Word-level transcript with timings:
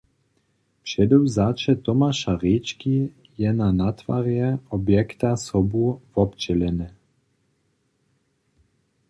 Předewzaće 0.83 1.75
Tomaša 1.89 2.33
Rječki 2.43 2.93
je 3.43 3.51
na 3.59 3.67
natwarje 3.83 4.49
objekta 4.79 5.35
sobu 5.45 5.85
wobdźělene. 6.15 6.89